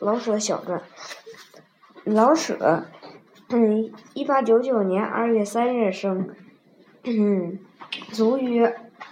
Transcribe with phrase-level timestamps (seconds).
[0.00, 0.82] 老舍小传。
[2.04, 2.84] 老舍，
[3.50, 6.30] 嗯，一八九九年二月三日生，
[7.04, 7.58] 嗯，
[8.12, 8.66] 卒于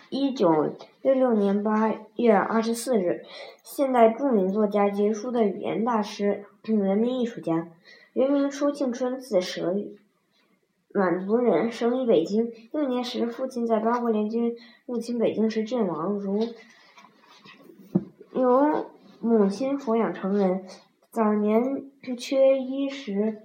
[0.09, 3.25] 一九六六年八月二十四日。
[3.63, 7.69] 现代著名作家、杰出的语言大师、人民艺术家。
[8.15, 9.97] 原名舒庆春，字舍予，
[10.93, 12.51] 满族人，生于北京。
[12.73, 16.49] 幼年时，父亲在八国联军入侵北京时阵亡，如
[18.33, 20.65] 由母亲抚养成人。
[21.11, 23.43] 早年缺衣食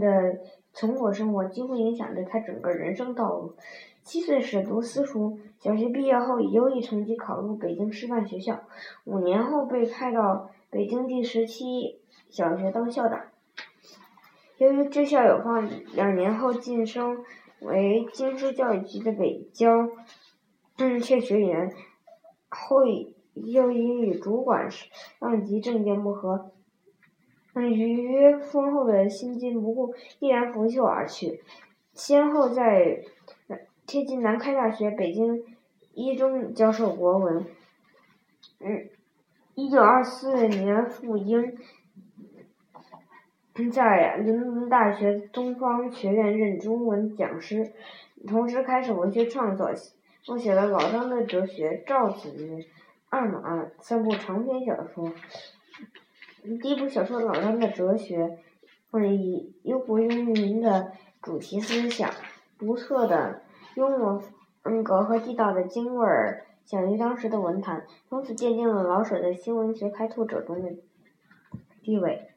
[0.00, 0.38] 的
[0.72, 3.56] 穷苦生活几乎影响着他整个人生道路。
[4.04, 8.62] 七岁时读私塾，小学毕业后以优异成绩考入北京师范学校，
[9.04, 12.00] 五年后被派到北京第十七
[12.30, 13.26] 小学当校长。
[14.56, 17.24] 由于支校有方，两年后晋升
[17.60, 19.88] 为京师教育局的北郊
[20.76, 21.70] 正确学员，
[22.48, 22.86] 后
[23.44, 26.50] 又因与主管上级政见不合，
[27.54, 31.40] 于丰厚的薪金不顾，毅然拂袖而去。
[31.94, 33.02] 先后在
[33.86, 35.44] 天津南开大学、北京
[35.94, 37.44] 一中教授国文。
[38.60, 38.88] 嗯，
[39.54, 41.56] 一九二四年赴英，
[43.72, 47.72] 在伦敦大学东方学院任中文讲师，
[48.26, 49.70] 同时开始文学创作，
[50.28, 52.64] 我写了老张的哲学、赵子云。
[53.10, 55.10] 二马三部长篇小说，
[56.60, 58.26] 第一部小说《老张的哲学》，
[58.90, 60.92] 或者以忧国忧民的
[61.22, 62.10] 主题思想，
[62.58, 63.40] 独特的
[63.76, 64.22] 幽默
[64.62, 70.74] 风格和地道的京味儿，享誉当时的文坛，从此奠定了老舍的新文学开拓者中的
[71.82, 72.28] 地位。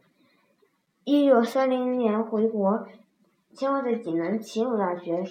[1.04, 2.88] 一九三零年回国，
[3.52, 5.26] 先后在济南齐鲁大学、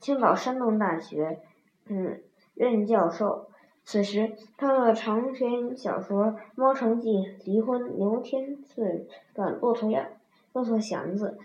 [0.00, 1.42] 青岛山东大学，
[1.88, 2.22] 嗯，
[2.54, 3.50] 任教授。
[3.90, 7.08] 此时，他的长篇小说《猫城记》
[7.46, 10.10] 《离婚》《牛天赐的骆驼呀，
[10.52, 11.38] 骆驼祥子》，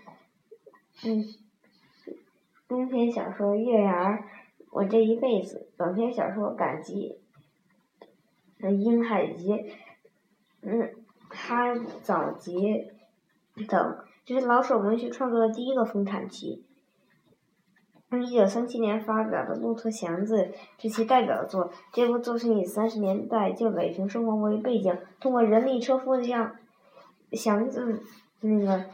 [1.08, 1.24] 嗯，
[2.68, 4.18] 中篇小说《月牙儿》，
[4.72, 7.16] 我这一辈子，短篇小说《赶集》，
[8.70, 9.48] 《阴海集》，
[10.60, 10.80] 嗯，
[11.30, 12.92] 《哈早集》
[13.66, 16.62] 等，这是老舍文学创作的第一个丰产期。
[18.22, 20.36] 一九三七年发表的《骆驼祥子》
[20.78, 21.70] 是其代表作。
[21.92, 26.56] 这部作品以三十年代旧北平生活为背景，通过人力车夫这样
[27.32, 28.02] 祥子
[28.40, 28.84] 那个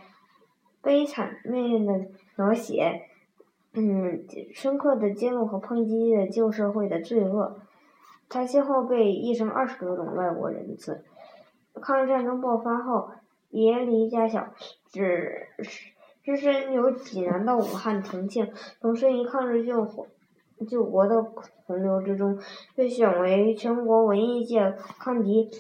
[0.83, 1.93] 悲惨命运的
[2.37, 3.03] 描写，
[3.75, 7.61] 嗯，深刻的揭露和抨击了旧社会的罪恶。
[8.29, 11.05] 他先后被译成二十多种外国人字。
[11.83, 13.11] 抗日战争爆发后，
[13.51, 14.49] 爷离家小，
[14.91, 15.93] 只是
[16.31, 20.07] 只身由济南到武汉、重庆，投身于抗日救火、
[20.69, 21.21] 救国的
[21.67, 22.39] 洪流之中，
[22.77, 25.51] 被选为全国文艺界抗敌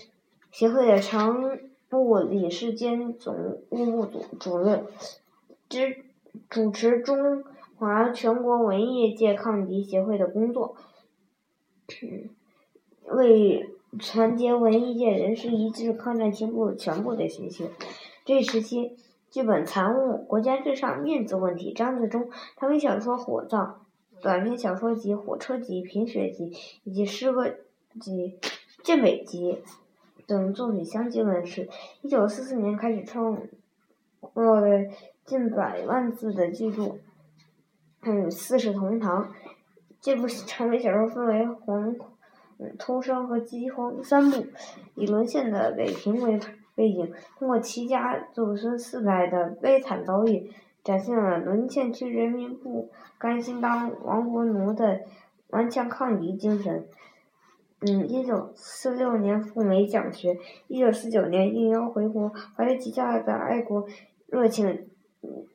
[0.52, 1.58] 协会的常
[1.90, 3.34] 务理事兼总
[3.70, 4.86] 务部主主任，
[5.68, 6.04] 之
[6.48, 7.42] 主持中
[7.76, 10.76] 华全国文艺界抗敌协会的工作，
[13.06, 17.72] 为团结文艺界人士一致抗战进步全部的心血。
[18.24, 18.96] 这时期。
[19.30, 23.80] 剧本残物、国家至上、面子问题、张自忠、长篇小说《火葬》、
[24.20, 26.50] 短篇小说集《火车集》《贫血集》
[26.82, 27.48] 以及诗歌
[28.00, 28.38] 集
[28.82, 29.52] 《健美集》
[30.26, 31.68] 等作品相继问世。
[32.02, 33.40] 一九四四年开始创
[34.34, 34.84] 作了
[35.24, 36.82] 近百万字的巨著
[38.02, 39.24] 《嗯四世同堂》。
[40.00, 41.96] 这部长篇小说分为红、
[42.78, 44.44] 偷生和饥荒三部，
[44.96, 46.40] 以沦陷的北平为。
[46.80, 50.50] 背景通过齐家祖孙四代的悲惨遭遇，
[50.82, 55.02] 展现了沦陷区人民不甘心当亡国奴的
[55.48, 56.86] 顽强抗敌精神。
[57.80, 63.86] 嗯，一九四六年赴美讲学，一九四九年应邀回国，怀着极大的爱国
[64.28, 64.86] 热情，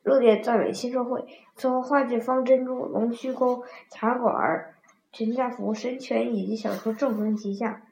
[0.04, 1.26] 热烈赞美新社会。
[1.56, 3.56] 此后，话剧《方珍珠》《龙须沟》
[3.90, 4.32] 《茶馆》
[5.10, 7.82] 《全家福》《神拳》以及小说《正逢旗下》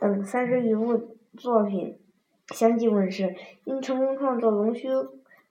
[0.00, 1.96] 等三十余部作品。
[2.54, 3.34] 相继问世，
[3.64, 4.88] 因成功创作《龙须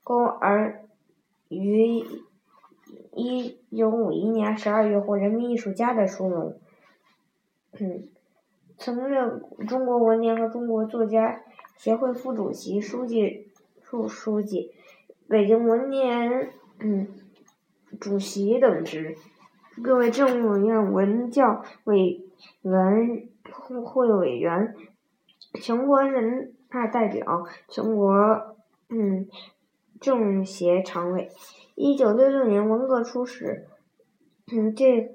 [0.01, 0.81] 沟》而
[1.50, 2.06] 于
[3.13, 6.57] 一九五一年十二月获人民艺术家的殊荣。
[7.77, 8.07] 嗯
[8.77, 11.42] 曾任中国文联和中国作家
[11.77, 13.47] 协会副主席、书记
[13.83, 14.71] 处书记、
[15.27, 16.50] 北京文联
[16.80, 17.07] 嗯
[18.00, 19.18] 主席等职，
[19.83, 22.21] 各位政务院文教委
[22.62, 24.74] 员会委员，
[25.53, 26.55] 全国人。
[26.69, 28.15] 他代表全国
[28.89, 29.27] 嗯
[30.00, 31.29] 政协常委。
[31.75, 33.67] 一九六六年文革初时，
[34.51, 35.13] 嗯这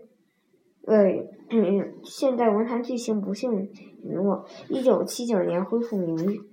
[0.84, 1.04] 呃
[1.50, 3.70] 嗯现代文坛巨星不幸
[4.02, 4.46] 陨落。
[4.68, 6.49] 一九七九年恢复名誉。